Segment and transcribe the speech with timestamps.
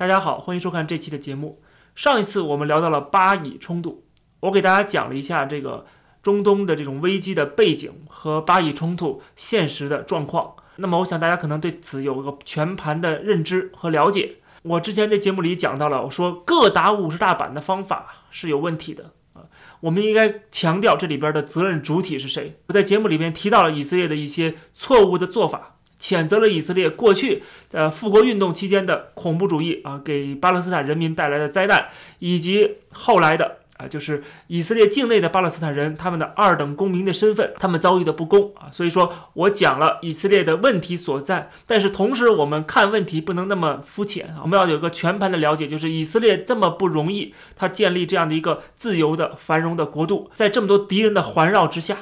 [0.00, 1.60] 大家好，欢迎收看这期的节目。
[1.94, 4.06] 上一次我们聊到了巴以冲突，
[4.40, 5.84] 我给大家讲了一下这个
[6.22, 10.54] 中东的这种危机的背景和巴以冲突现实的状况。
[10.76, 14.36] 那么，我想大家可能对此有个全盘的认知和了解。
[14.62, 22.58] 我之前在节目里讲到了，我说各打五十大板的方法是有问题的啊，我们应该强调这里边的责任主体是谁。
[22.68, 25.76] 我在节目里面提到了以色列的一些错误的做法。
[26.00, 27.42] 谴责了以色列过去
[27.72, 31.88] 呃复国运动期间的恐怖主义啊，给巴勒斯坦人民带来的灾难，
[32.18, 38.68] 以及后来的啊，就是以色列境内的巴勒斯坦人他们的二等公民的身份，他们遭遇的不公啊。
[38.70, 51.98] 所以说我讲了以色列的问题所在，但是同时我们看问题不能那么肤浅啊，我们要有个全盘的了解，就是以色列这么不容易，他建立这样的一个自由的繁荣的国度，在这么多敌人的环绕之下。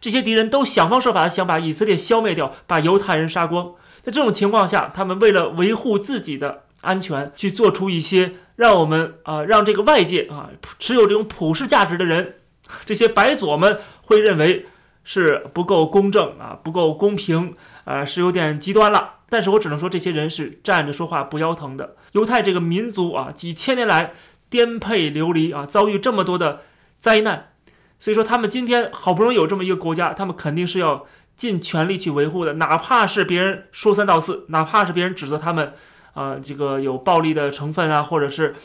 [0.00, 3.72] 这些敌人都想方设法的想把以色列消灭掉，把犹太人杀光。
[4.02, 12.34] 在这种情况下，他们为了维护自己的安全，去做出一些让我们啊，让这个外界啊，持有这种普世价值的人，
[12.84, 14.66] 这些白左们会认为
[15.02, 17.54] 是不够公正啊，不够公平，
[17.84, 19.12] 呃，是有点极端了。
[19.30, 21.96] 但是我只能说，这些人是站着说话不腰疼的。
[22.12, 24.12] 犹太这个民族啊，几千年来
[24.50, 26.60] 颠沛流离啊，遭遇这么多的
[26.98, 27.53] 灾难。
[28.04, 35.72] 所以说，他们今天好不容易有这么一个国家，他们肯定是要尽全力去维护的，哪怕是别人说三道四，哪怕是别人指责他们，
[36.12, 38.56] 啊，这个有暴力的成分啊，或者是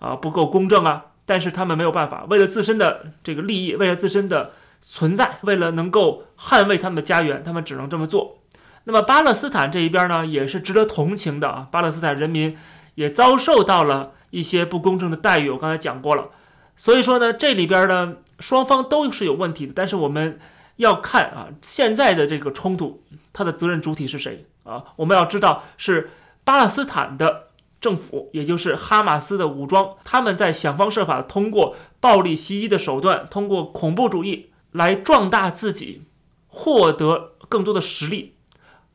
[0.00, 8.38] 啊不够公正啊，但是他们没有办法，为了自身的这个利益，为了自身的存在，为了能够捍卫他们的家园，他们只能这么做。
[8.82, 12.58] 那么巴勒斯坦这一边呢，也是值得同情的啊，巴勒斯坦人民
[12.96, 16.30] 也遭受到了一些不公正的待遇，我刚才讲过了。
[16.78, 18.16] 所以说呢，这里边呢。
[18.40, 20.38] 双方都是有问题的，但是我们
[20.76, 24.84] 要看啊，现在的这个冲突，它的责任主体是谁啊？
[24.94, 26.10] 我们要知道是
[26.44, 27.48] 巴勒斯坦的
[27.80, 36.02] 政府，也就是哈马斯的武装，他们在想方设法通过暴力袭击的手段，通过恐怖主义来壮大自己，
[36.46, 38.36] 获得更多的实力，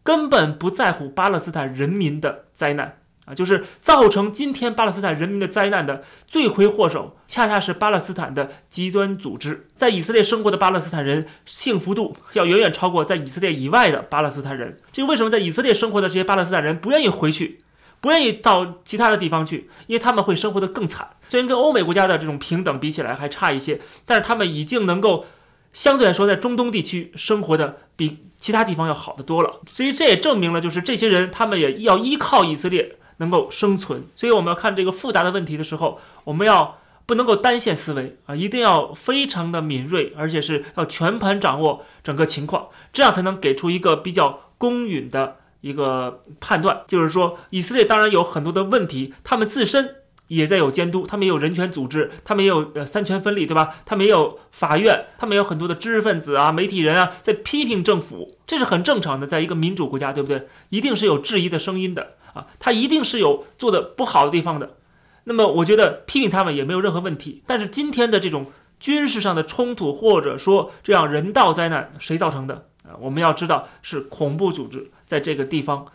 [0.03, 3.03] 根本不在乎巴勒斯坦人民的灾难。
[3.25, 9.67] 啊，就是造成今天巴勒斯坦人民的灾难的罪魁祸首，恰恰是巴勒斯坦的极端组织。
[9.73, 14.78] 在以色列生活的巴勒斯坦人幸福度要远远超过在以色列以外的巴勒斯坦人。
[14.91, 17.63] 这为什么在以色列生活的这些巴勒斯坦人不愿意回去，
[18.01, 19.69] 不愿意到其他的地方去？
[19.88, 21.12] 因为他们会生活的更惨。
[21.29, 25.25] 虽然跟欧美国家的这种平等比起来还差一些，但是他们已经能够
[25.72, 29.62] 相对来说在中东地区生活的比其他地方要好得多了。
[29.66, 32.97] 所以这也证明了，就是这些人他们也要依靠以色列。
[33.18, 46.81] 能够生存，所以我们要看这个复杂的问题的时候，我们要不能够单线思维啊，一定要非常的敏锐，而且是要全盘掌握整个情况，这样才能给出一个比较公允的一个判断。
[46.88, 49.95] 就是说，以色列当然有很多的问题，他们自身
[50.30, 53.75] 也在有监督，他们也有人权组织，他们也有呃三权分立，对吧？
[53.85, 60.47] 他们也有法院，他们有很多的知识分子啊、媒体人啊在批评政府，这是很正常的，在一个民主国家，对不对？
[60.69, 62.13] 一定是有质疑的声音的。
[62.33, 64.77] 啊，他一定是有做的不好的地方的，
[65.23, 67.44] 那么我觉得批评他们也没有任何问题。
[67.47, 68.47] 但是今天的这种
[68.79, 72.97] 军事上的冲突，或者说这样人道灾难，谁造成的啊？
[72.99, 75.88] 我们要知道是恐怖组织在这个地方。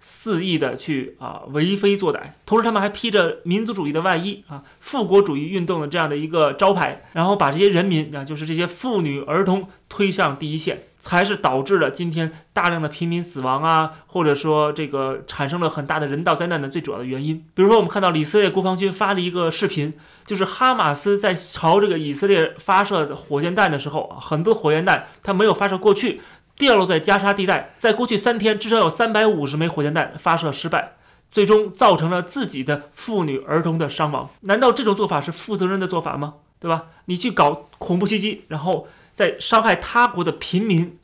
[0.00, 17.44] 肆意的去啊为非作歹，同时他们还披着民族主义的外衣啊，复国主义运动的这样的一个招牌，然后把这些人民啊，就是这些妇女儿童推上第一线，才是导致了今天大量的平民死亡啊，或者说这个产生了很大的人道灾难的最主要的原因。
[17.54, 19.92] 比如说，我们看到以色列国防军发了一个视频，
[20.24, 26.22] 就是哈马斯在朝这个以色列发射火箭弹的时候啊，很多火箭弹它没有发射过去。
[26.60, 30.92] 掉落在加沙地带，在过去三天，至少有三百五十枚火箭弹发射失败，
[31.30, 34.28] 最终造成了自己的妇女儿童的伤亡。
[34.42, 36.34] 难道这种做法是负责任的做法吗？
[36.60, 36.88] 对吧？
[37.06, 40.98] 你去搞恐怖袭击，然后再伤害他国的平民，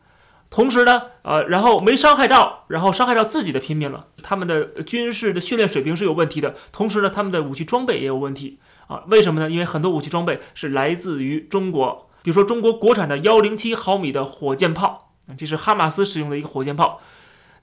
[0.50, 4.08] 同时呢，呃，然后没伤害到，然后伤害到自己的平民了。
[4.22, 8.58] 他们的军事的训练水平是有问题的，同时呢，他们的武器装备也有问题
[8.88, 9.04] 啊？
[9.06, 9.50] 为什么呢？
[9.50, 15.04] 因为很多武器装备是来自于中国，比如说中国国产的幺零七毫米的火箭炮。
[15.36, 17.00] 这是哈马斯使用的一个火箭炮，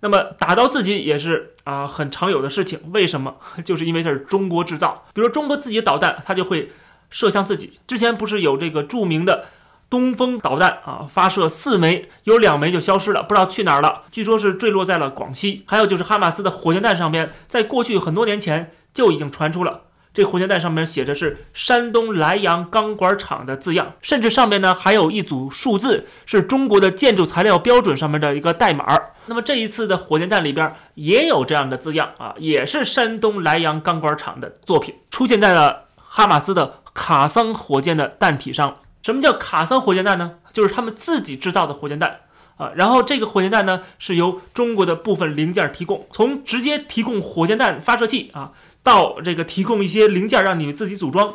[0.01, 2.79] 那么打到自己也是啊很常有的事情。
[2.91, 3.35] 为什么？
[3.63, 5.05] 就是因为它是中国制造。
[5.13, 6.71] 比如中国自己的导弹，它就会
[7.09, 7.79] 射向自己。
[7.87, 9.45] 之前不是有这个著名的
[9.89, 14.03] 东风导弹啊，发射四枚，有两枚就消失了，不知道去哪儿了。
[14.11, 15.63] 据说是坠落在了广西。
[15.67, 19.83] 还有就是哈马斯的火箭弹上边，在过去很多年前就已经传出了
[20.13, 28.85] 这火箭弹上面写着是山东莱阳钢管厂的字样，甚至上面呢还有一组数字，是中国的建筑材料标准上面的一个代码。
[29.25, 38.75] 那么这一次的火箭弹里边也有这样的字样啊，也是山东莱阳钢管厂的作品，出现在了哈马斯的卡桑火箭的弹体上。
[39.01, 40.35] 什么叫卡桑火箭弹呢？
[40.53, 42.19] 就是他们自己制造的火箭弹。
[42.55, 48.51] 啊，然后这个火箭弹呢是由中国的部分零件提供，从直接提供火箭弹发射器啊，
[48.83, 51.33] 到这个提供一些零件让你们自己组装，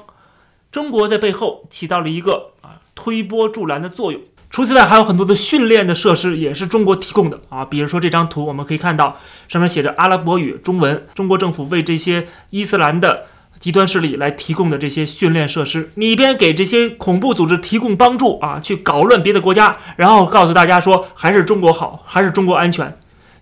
[0.71, 4.21] 中国在背后起到了一个啊推波助澜的作用。
[4.50, 9.19] 除此外，还有很多的训练的设施也是中国提供的啊，比如说这张图，我们可以看到
[9.49, 13.27] 上面写着阿拉伯语、中文，中国政府为这些伊斯兰的。
[13.59, 22.97] 极端势力来提供的这些训练设施，你一边给这些恐怖组织提供帮助啊，去搞乱别的国家，然后告诉大家说还是中国好，还是中国安全，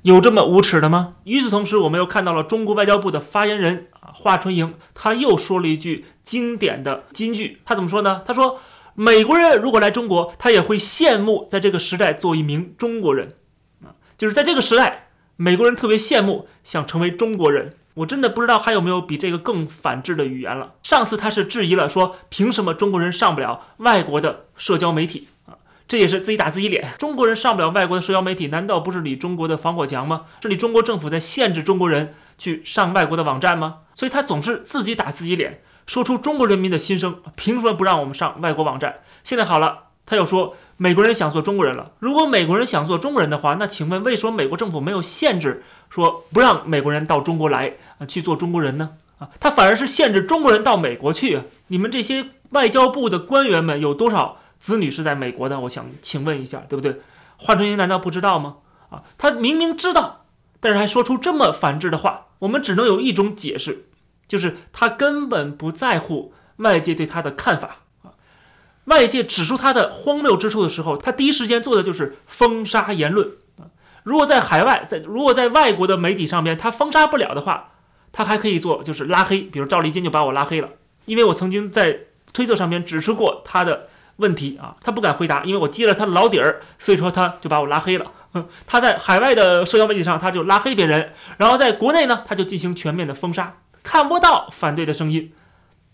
[0.06, 1.14] 有这么无耻的吗？
[1.24, 8.22] 与此同时，我们又看到了中国外交部的发言人啊华春莹，他又说了一句经典的金句，他怎么说呢？
[8.24, 8.60] 他说
[8.94, 13.34] ：“美国人如果来中国，他也会羡慕在这个时代做一名中国人
[13.82, 20.74] 啊，就是在这个时代，美国人特别羡慕想成为中国人。”我真的不知道还有没有比这个更反智的语言了。
[20.82, 25.26] 上次他是质疑了，说凭什么中国人上不了外国的社交媒体？
[25.88, 26.88] 这也是自己打自己脸。
[26.98, 30.22] 中国人上不了外国的社交媒体，难道不是你中国的防火墙吗？
[30.42, 33.78] 是你中国政府在限制中国人去上外国的网站吗？
[33.94, 37.20] 所以他总是自己打自己脸，说出中国人民的心声。
[37.36, 38.96] 凭什么不让我们上外国网站？
[39.22, 41.92] 现在好了，他又说美国人想做中国人了。
[42.00, 47.74] 如果美国人想做中国人的话，那请问为什么美国政府没有限制，说不让美国人到中国来？
[47.98, 48.90] 啊，去做中国人呢？
[49.18, 51.42] 啊，他反而是限制中国人到美国去。
[51.68, 55.60] 你们这些外交部的官员们有多少子女是在美国的？
[55.60, 57.00] 我想请问一下，对不对？
[57.36, 58.56] 华春莹难道不知道吗？
[58.90, 60.26] 啊，他明明知道，
[60.60, 63.86] 但是还说出这么反智的话，我们只能有一种解释，
[64.26, 68.14] 就是他根本不在乎外界对他的看法啊。
[68.84, 73.66] 外界指出他的荒谬之处的时候，他第一时间做的就是封杀言论啊。
[74.04, 77.72] 如果在海外，在如果在外国的媒体上面，他封杀不了的话，
[78.12, 79.40] 他还可以做，就是拉黑。
[79.40, 80.70] 比如赵立坚就把我拉黑了，
[81.06, 82.00] 因为我曾经在
[82.32, 88.06] 推特上面指出过他的问题啊，他不敢回答，因为我揭了他的老底儿，所以说他就把我拉黑了。
[88.66, 95.32] 他在海外的社交媒体上，他就拉黑别人，然后在国内呢，他就进行全面的封杀，看不到反对的声音，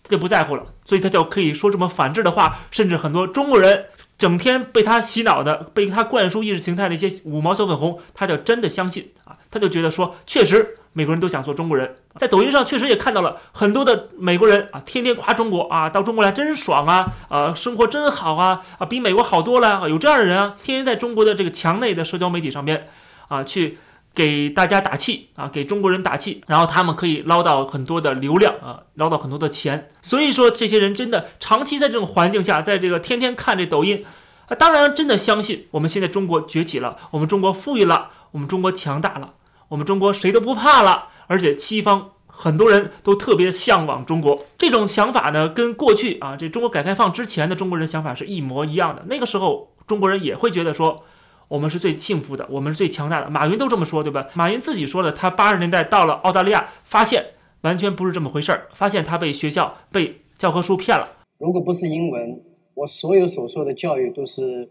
[0.03, 3.85] 他就不在乎了，所以他就可以说这么反制的话，甚至很多中国人。
[4.15, 11.95] 整天被他洗脑的，被他灌输意识形态的一些五毛小粉红，他就真的相信啊，他就觉得说，确实美国人都想做中国人。
[12.15, 22.87] 在抖音上确实也看到了很多的美国人啊，天天夸中国啊，到中国来真爽啊，呃，生活真好啊，啊，比美国好多了啊，有这样的人啊，天天在中国的这个墙内的社交媒体上边
[23.27, 23.77] 啊去。
[24.15, 29.89] 给大家打气啊，给中国人打气，然后他们可以捞到很多的流量啊，捞到很多的钱。
[30.03, 34.05] 所以说，这些人真的长期在这种环境下，在这个天天看这抖音
[34.47, 39.33] 啊，当然真的相信我们现在中国崛起了，我们中国富裕了，我们中国强大了，
[39.73, 41.09] 我们中国谁都不怕了。
[41.27, 49.03] 而且西方很多人都特别向往中国，这种想法呢，跟过去啊，这中国改革开放之前的中国人想法是一模一样的。
[49.07, 51.03] 那个时候，中国人也会觉得说。
[51.49, 53.29] 我们是最幸福的，我们是最强大的。
[53.29, 54.27] 马云都这么说，对吧？
[54.33, 57.23] 马云自己说的，他八十年代到了澳大利亚，发现
[57.61, 61.07] 完全不是这么回事儿，发现他被学校、被教科书骗了。
[61.37, 62.41] 如果不是英文，
[62.73, 64.67] 我所有所说的教育都是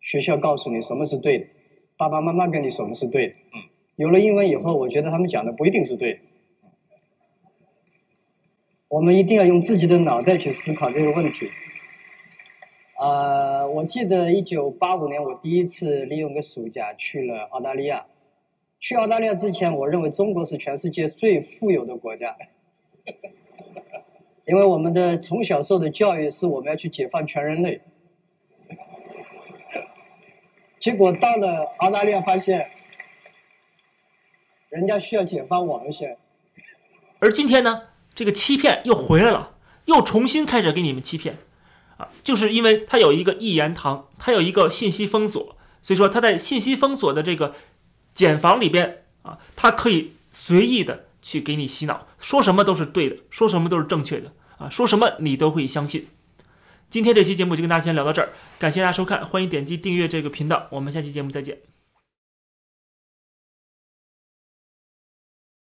[0.00, 1.44] 学校告诉你什么是对的，
[1.96, 3.34] 爸爸妈妈跟你什么是对的。
[3.54, 3.67] 嗯。
[3.98, 6.20] 有了英文以后，我觉得他们讲的不一定是对。
[8.86, 11.50] 我们一定要用自己的脑袋去思考这个问题。
[13.00, 18.06] 呃，我记得一九八五年，我第一次利用个暑假去了澳大利亚。
[18.78, 22.36] 去澳大利亚之前，我认为中国是全世界最富有的国家，
[24.46, 27.80] 因为我们的从小受的教育是我们要去解放全人类。
[30.78, 32.70] 结果到了澳大利亚，发现
[34.68, 36.16] 人家需要解放我们先。
[37.18, 37.82] 而今天呢，
[38.14, 39.54] 这个欺骗又回来了，
[39.86, 41.38] 又重新开始给你们欺骗。
[41.96, 47.54] 啊，就是因为它有一个一言堂，它有一个信息封锁，所以说它在信息封锁的这个
[48.14, 56.06] 茧房里边啊，它可以随意的去给你洗脑，说什么都是对的，说什么都是正确的啊，说什么你都会相信。
[56.88, 58.28] 今天这期节目就跟大家先聊到这儿，
[58.60, 61.58] 感谢大家收看，欢迎点击订阅这个频道，我们下期节目再见。